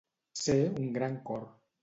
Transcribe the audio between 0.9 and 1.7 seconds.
gran cor.